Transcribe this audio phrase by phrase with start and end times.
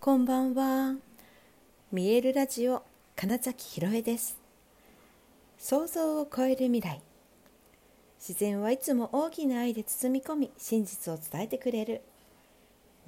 [0.00, 0.94] こんばんは。
[1.90, 2.84] 見えるラジオ
[3.16, 4.38] 金崎ひろえです。
[5.58, 7.02] 想像を超える未来。
[8.16, 12.02] 自然はいつも大きな愛で包み込み、真実を伝えてくれる。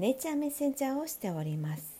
[0.00, 1.94] ネイチャーメッセンジャーをしております。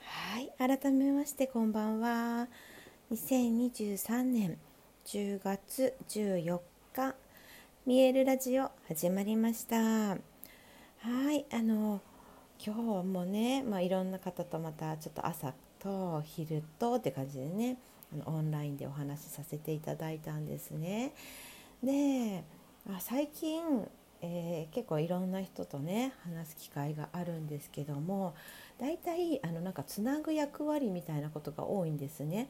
[0.00, 2.48] はい、改めましてこんばんは。
[3.12, 4.58] 2023年
[5.06, 6.58] 10月14
[6.92, 7.14] 日、
[7.86, 9.76] 見えるラジオ始まりました。
[9.76, 10.16] は
[11.32, 12.00] い、あの。
[12.64, 17.78] 今日もね、まあ、いろんな方とまたちょっと朝と昼とって感じでね
[18.12, 21.12] あのオンラインでお話しさせていただいたんですね。
[21.82, 22.44] で
[23.00, 23.62] 最近、
[24.22, 28.34] えー、結構いろんな人とね話す機会があるんですけども
[28.78, 32.48] 大体あのなんかつなぐ役割みたいなことが多いんですね。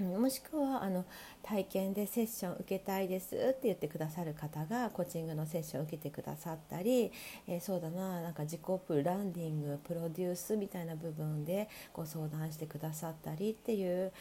[0.00, 1.04] もしくはあの
[1.42, 7.12] 体験でセッション受けたいですって言ってくださる方がコーチングのセッションを受けてくださったり、
[7.46, 14.12] えー、そうだななんか自己ブランディングプロデュースみたいな部分でご相談してくださったりっていう、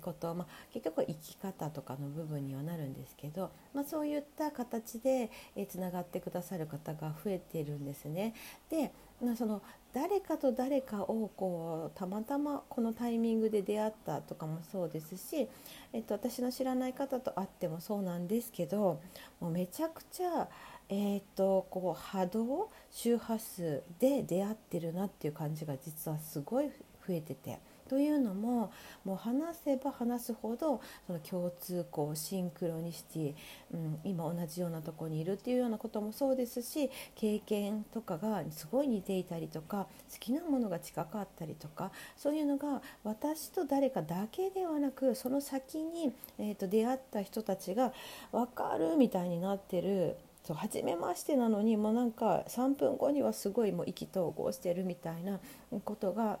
[0.00, 5.30] こと、まあ、結局生き方とかの部分にはなるんですけど、まあ、そういった形で
[5.68, 8.34] つな、がってくださる方が増えているんですね。
[8.70, 9.60] でまあ、その
[9.92, 15.48] 誰かと誰かをこうたまたまこのタイミングで出会ったとかもそうですし、
[15.92, 19.00] えっと、私の知らない方と会ってもそうなんですけど
[19.40, 20.48] もうめちゃくちゃ、
[20.88, 27.58] えっと、こう波動周波数で出会ってるなっていう感じが実はすごい増えてて。
[27.90, 28.70] というのも
[29.04, 33.34] もう話せば話すほどその共通項シンクロニシティ、
[33.74, 47.92] うん、今同じようなとこにいるっていうようなこともそうですし経験とかがすごい似ていたりとか好きなものが近かったりとかそういうのが私と誰かだけではなくその先に、えー、と出会った人たちが
[48.30, 50.16] 分かるみたいになってる。
[50.44, 55.38] そう初めましてなのにもうなんか3分後にはすごいもう意気投合してるみたいな
[55.84, 56.38] ことが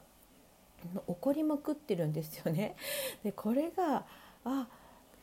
[1.06, 2.76] 起こりまくってるんですよね。
[3.22, 4.06] でこれが
[4.44, 4.68] あ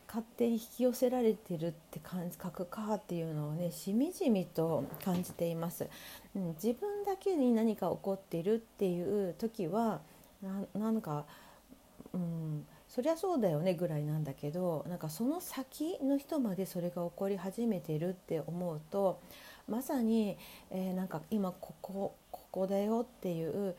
[0.06, 5.88] 勝手に引き寄せられてるって感覚かっていうのをねしみじみと感じています。
[6.34, 10.00] うん、自分だけに何か起こってるっていう時は
[10.72, 11.26] なんか、
[12.14, 19.20] うん、そりゃそうだよねぐらいなんだけどなんかその先の人までそれが起こり始めてるって思うと
[19.68, 20.38] まさに、
[20.70, 23.76] えー、なんか今ここここだよっていう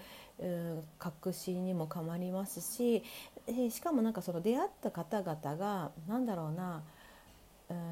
[0.98, 3.04] 確信にもかまりますし、
[3.48, 6.82] えー、しかもなんかその出会った方々が何だろうな、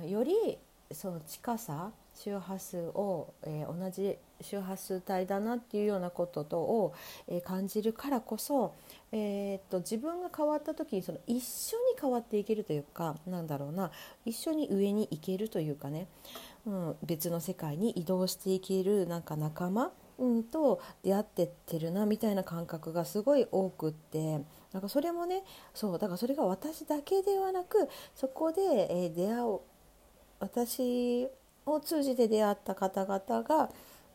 [0.01, 0.57] うん、より
[0.91, 6.93] その近さ周波数を、えー、同じ周波数帯だなっていうようなこととを、
[7.27, 8.73] えー、感じるからこそ、
[9.11, 13.91] えー、っと自分が変わった時にその一緒に変わっていけるというかなんだろうな
[14.25, 16.07] 一緒に上に行けるというかね、
[16.65, 19.91] うん、別の世界に移動していけるなんか仲間、
[20.51, 24.41] と出会ってってるなみたいな感覚がすごい多くって
[24.73, 29.59] なんかそれもねそうだからそれが私だけではなくそこで、え、出会う
[30.39, 31.27] 私
[31.66, 33.69] を通じて出会った方々が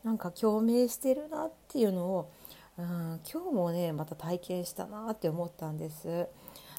[0.05, 2.33] なんか共鳴してるなっていうのを、
[2.79, 6.27] うん、今日もねまた体験したなって思ったんです。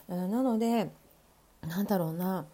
[0.08, 0.92] うん、なので
[1.62, 2.46] なんだろうな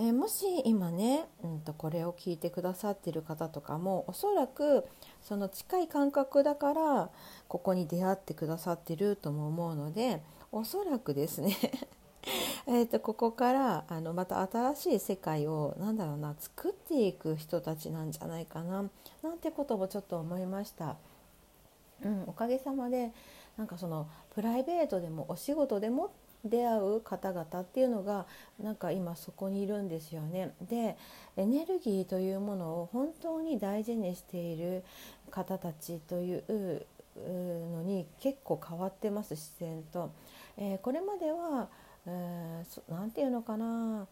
[0.00, 4.84] えー、もし今ね、うんと、これを聞いてくださってる方とかもおそらく
[5.22, 7.10] その近い感覚だから
[7.48, 10.22] ここに出会ってくださってるとも思うので
[10.52, 11.56] おそらくですね
[12.68, 18.88] えとここからあのまた新しい世界を何だろうな作っていく人たちなんじゃないかな
[19.22, 20.96] なんてこともちょっと思いました。
[22.04, 23.10] うん、おかげさまで
[23.56, 26.12] なんかそのプライベートでもお仕事でも
[26.44, 28.26] 出会う方々っていうのが
[28.60, 30.54] なんか今そこにいるんですよね。
[30.68, 30.96] で
[31.36, 34.84] エネルギーというものを本当に大事にしている
[35.30, 40.10] 方たちというのに結構変わってます自然と。
[40.56, 41.68] えー、これまでは
[42.06, 44.06] 何、えー、て言うのかな、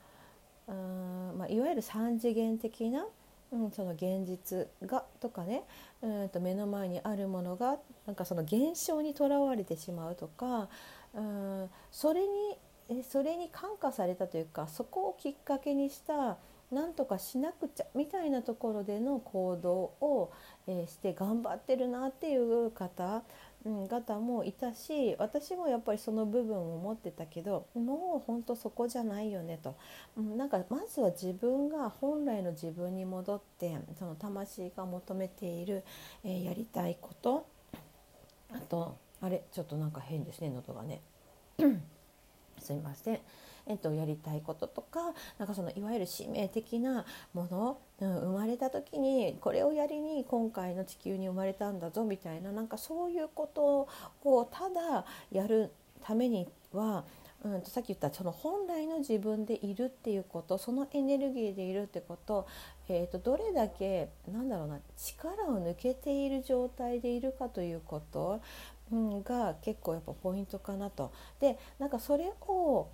[0.69, 3.07] まあ、いわゆる3次元的な、
[3.53, 5.63] うん、その現実がとかね
[6.03, 10.69] うんと目の前にあるものがなんかその現象にとらわれてしまうとか
[11.17, 16.37] うんそれにそれに感化されたというかそこをきっかけにした
[16.71, 20.33] なんとかしなくちゃみたいなところでの行動を、
[20.67, 23.23] えー、して頑張ってるなっていう方、
[23.65, 29.77] うん、方もいたし私もやっぱりその部分を持ってたけどもうほんとそこじゃないよねと、
[30.17, 35.85] うん、なんかまずは自分が本来の自分に戻ってその魂が求めている、
[36.25, 37.47] えー、やりたいこと
[38.53, 41.01] あとあれちょっとなんか変ですね喉がね。
[42.59, 43.21] すいません。
[43.69, 47.05] えっと、やりたいこととかなんかそのいわゆる使命的な
[47.35, 53.89] もの、うん、生まれた時にこれをやりに今回の地球に生まれたんだぞみたいななんかそういうこと
[54.25, 57.05] をただやるためには
[57.45, 62.47] うん、とさっき言ったその本来の自分でいるっていうことそのエネルギーでいるってこと、
[62.89, 68.41] えー、とどれだけなんだろうな力を抜けている状態でいるかということ、
[68.93, 71.13] うん、が結構やっぱポイントかなと。
[71.41, 72.89] でなんかそれを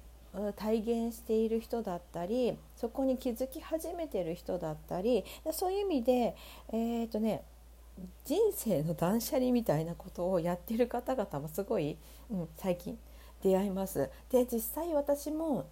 [0.56, 0.78] 体
[1.08, 6.36] 現している人だったりそこに気づき始めてる人だったりそういう意味で
[6.72, 7.42] えっ、ー、とね
[8.24, 11.98] 人生の断捨離みたいなことをやってる方々もすごい、
[12.30, 12.98] うん、最近
[13.42, 14.08] 出会います。
[14.30, 15.66] で実際私も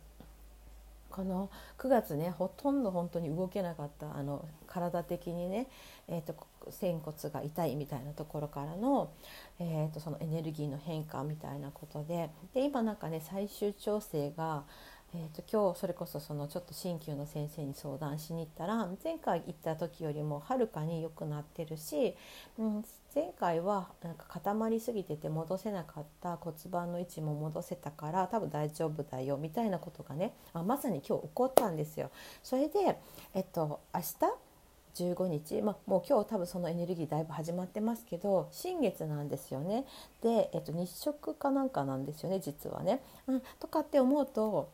[1.11, 5.69] この9月ねほとんど本当に動けなかったあの体的にね、
[6.09, 6.35] えーと、
[6.71, 9.11] 仙骨が痛いみたいなところからの,、
[9.59, 14.65] えーとそのエネルギーの変化みたいなことでで今なんかね最終調整が
[15.13, 22.15] えーと、今日それこそそのちょっと鍼灸の先生に相談しに行ったら前回行った時よりもはるかに良くなってるし、
[22.59, 32.11] うん、前回はなんか固まりすぎてて戻せなかった骨盤の位置も戻せたから多分大丈夫だよみたいなことがねあまさに今日起こったんですよ。
[32.45, 32.97] それで、
[33.35, 34.17] えっと、明日
[34.93, 39.87] ？15日、まあ、もう今日多分そのエネルギーだいぶ始まってますけど新月なんですよね。
[40.21, 43.01] で、えっと、日食かなんかなんですよね実はね。
[43.27, 44.71] うん、とかって思うと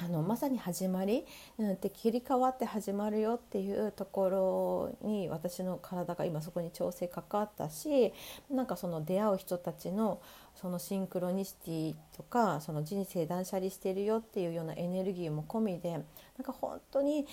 [0.00, 1.24] あのまさに始まり、
[1.58, 8.12] うん、で切り替わって始まるよっていうところに私の体が今そこに調整かかったし
[8.48, 10.20] なんかその出会う人たちの
[10.54, 16.02] そのシンクロニシティとかその人生断捨離してるよっていうようなエネルギーも込みでなん
[16.44, 17.26] か本当に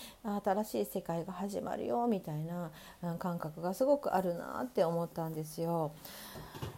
[0.44, 2.72] 新しい世界が始まるよみたいな
[3.20, 5.92] 感覚がすごくあるなって思ったんですよ。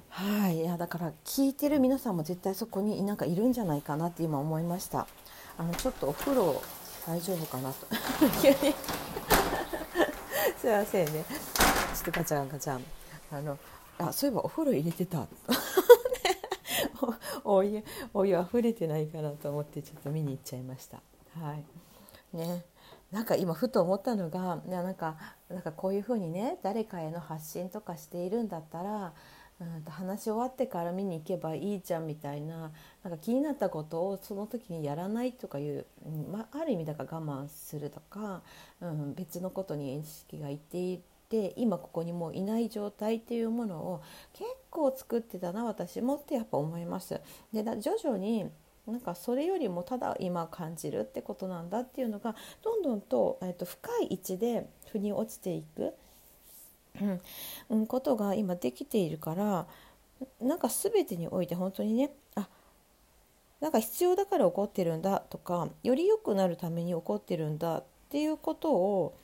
[0.09, 5.07] はい、いやだから聞いてる皆さんも絶対そこになんかいるんじゃないかなって今思いました。
[5.57, 6.61] あのちょっとお風呂
[7.07, 7.87] 大丈夫かなと。
[8.41, 8.55] 急に。
[10.57, 11.23] すいませんね。
[11.23, 12.85] ちょっとガチャンガチャン。
[13.31, 13.57] あの
[13.97, 15.25] あそういえばお風呂入れてた。
[17.43, 17.83] お湯
[18.13, 20.97] お湯溢れてないかなと思ってちょっと見に行っちゃいました。
[21.39, 21.63] はい。
[22.35, 22.65] ね。
[23.11, 25.15] なんか今ふと思ったのがなんか
[25.49, 29.13] なんかこういうふうにね誰かへの発信とかしているんだったら
[29.59, 32.71] うん話し終わってから見に行けばいいじゃんみたいな
[33.03, 35.85] なんか気になったことをその時にやらないとかいう、
[36.31, 38.43] まあ、ある意味だから我慢するとか、
[38.81, 44.01] うん、別のことに意識がいっていて今ここにもういない状態っていうものを
[44.33, 47.19] 結構作ってたな私もってやっぱ思います。
[47.51, 48.49] で徐々に
[48.85, 55.93] なんかそれよりもただ今感じるってことなんだっていうのがどんどんと,、えー、と深い位置で腑に落ちていく。
[57.69, 59.67] うん、ことが今できているから
[60.41, 62.47] なんか全てにおいて本当にねあ
[63.61, 69.17] なんか必要だから起こってるんだとかより良くなるために起こってるんだっていうことを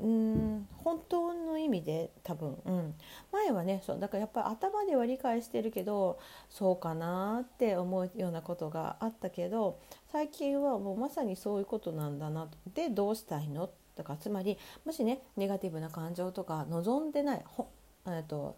[0.00, 2.94] うん本当の意味で多分、うん、
[3.32, 6.18] 前はねそうだからやっぱり頭では理解してるけど
[6.48, 9.78] そうかなって思うようなことがあったけど
[10.10, 13.68] 最近はもうまさにそういうことなんだなでどうしたいの
[14.00, 14.56] だからつまり
[14.86, 17.68] もしねネガティブな感情とか望んでないほ、
[18.06, 18.56] えっと、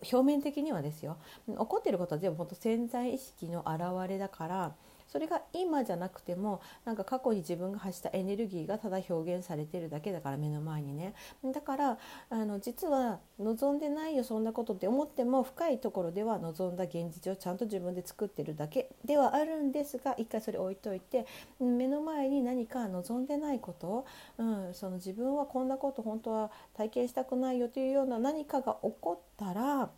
[0.00, 1.16] 表面的にはですよ。
[1.48, 4.74] 怒ってることは全部本当潜在意識の表れだから
[5.12, 11.12] それが今じゃなくてもなんか過去に自分が発したエネルギーがただ表現されてるだけだから目の前にね。
[11.52, 11.98] だから
[12.30, 21.26] あの実は望んでないよそんなことって思っても深いところでは望んだ現実をちゃんと自分で作ってるだけではあるんですが一回それ置いといて
[21.60, 24.06] 目の前に何か望んでないこと、
[24.38, 29.90] うん、その自分はこんなこと本当は体験したくないよというような何かが起こったら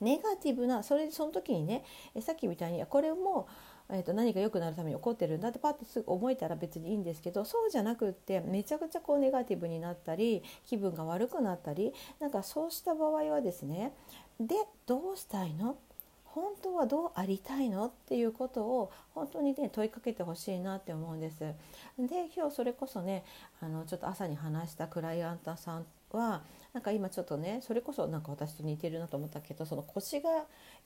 [0.00, 1.84] ネガティブなそれでその時にね
[2.20, 3.46] さっきみたいにこれも
[3.92, 13.92] えー、と何か良くなるために怒ってるんだってパッとすぐ思えたら別にいいんですけどそうじゃなくってめちゃくちゃこうネガティブになったり気分が悪くなったりなんかそうした場合はですね
[14.38, 14.54] で
[14.86, 15.76] どうしたいの？
[16.24, 17.86] 本当はどうありたいの？
[17.86, 21.40] っていうことを本当にね問いかけてほしいなって思うんです。
[21.40, 21.56] で
[22.34, 23.24] 今日それこそね
[23.60, 30.30] あのちょっと朝に話したクライアントさんはなんか今ちょっとねそれこそなんか私と似てるなと思ったけどその腰が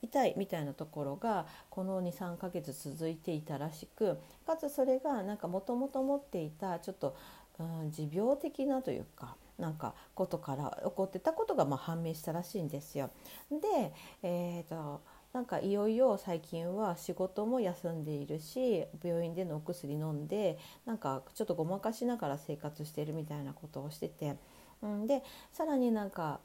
[0.01, 7.15] 痛いみたいなところがこの23ヶ月続いていたらしくかつそれがなんかもともと持っていたちょっと、
[7.59, 13.09] うん、持病的なというかなんかことから起こってたことがまあ判明したらしいんですよ。
[13.51, 15.01] で、えーと
[15.35, 24.37] なんかいよいよ最近は仕事も休んでいるし病院でのお薬飲んでなんかちょっとごまかしながら生活してるみたいなことをしてて、
[24.85, 26.39] うん、でさらになんか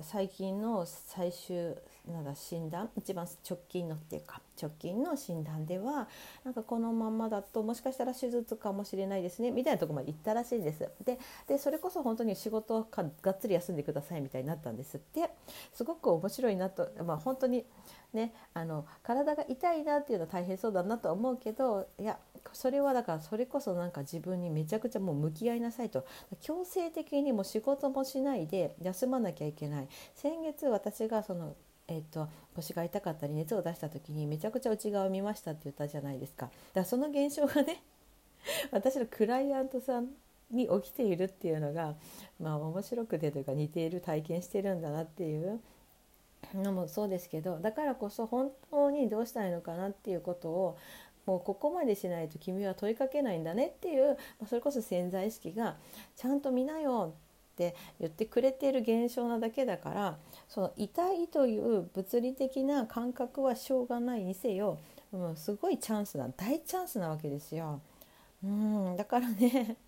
[0.00, 1.74] 最近の最終
[2.10, 6.08] なんか診断一番直近のっていうか直近の診断では
[6.44, 10.88] なんかこのままだともしかしたら手術かもしれないですねみたいなとこまで行ったらしいです。
[11.04, 14.96] ででそれこそ本当に仕事かがっつり休んでくださいみたいになったんです。
[14.96, 15.30] って
[15.72, 17.64] すごく面白いなと、まあ、本当に
[18.12, 22.18] ねあの体が痛いなっていうのは大変そうだなとは思うけどいや
[22.52, 26.04] それはだからそれこそなんか自分にめちゃくちゃもう向き合いなさいと。
[26.40, 29.88] 強制的にも仕事もしないで休まなきゃいけない。
[30.14, 31.54] 先月私がその
[31.88, 36.46] えーと、腰が痛かったり熱を出した時にめちゃくちゃ内側を見ましたって言ったじゃないですか。
[36.46, 37.82] だからその現象がね
[38.72, 40.10] 私のクライアントさん
[40.50, 41.94] に起きているっていうのが
[42.40, 45.60] まあ面白くてというか似ている体験してるんだなっていう
[46.54, 50.78] のもそうですけどだからこそ本当にどうしたいのかなっていうことを
[51.26, 54.16] もうここまでしないと君は問いかけないんだねっていう
[54.48, 55.76] それこそ潜在意識が
[56.14, 57.14] ちゃんと見なよ
[57.56, 64.78] って言ってくれてる現象なだけだからその痛いという物理的な感覚はしょうがないにせよ、
[65.10, 67.80] うん、すごいチャンスだ大チャンスなわけですよ。
[68.44, 69.78] うんだからね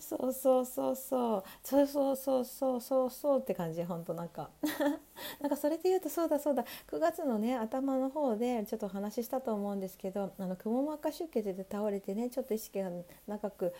[0.00, 4.50] そうそうそうそうそうそうそうそうそうそうって感じ本当なんか
[5.40, 12.90] なんかそれで言うとそうだそうだ9月のね頭の方でちょっとお話ししたと思うんですけどあのくも膜下出血で倒れてねちょっと意識が
[13.26, 13.72] 長く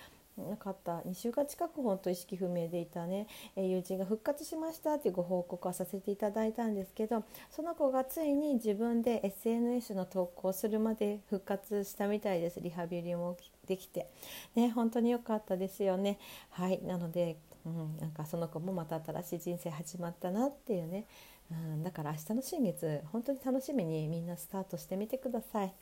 [0.43, 0.99] なかった。
[1.01, 3.27] 2週間近く本当意識不明でいたね、
[3.57, 12.61] え友人が復活しましたっていうご報告はさせていただいたんですけどその子がついに自分で SNS の投稿するまで復活したみたいです。
[12.61, 13.37] リハビリも
[13.67, 14.11] できて。
[14.55, 16.19] ね本当に良かったですよね。
[16.51, 16.81] はい。
[16.83, 21.07] なので、うん、なんかその子もまた新しい人生始まったなっていうね、
[21.51, 25.75] うん、だから明日の新月本当に楽しみにみんなスタートしてみてください。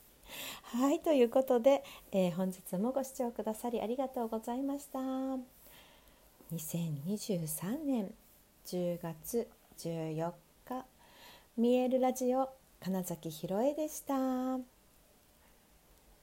[0.62, 4.98] はいということで、えー、本日もご視聴くださりありがとうございました。
[6.52, 8.12] 2023年
[8.66, 9.48] 10月
[9.78, 10.32] 14
[10.66, 10.84] 日
[11.56, 12.50] 見えるラジオ
[12.80, 14.14] 金崎ひろえでした。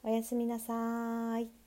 [0.03, 1.58] おやすみなさい。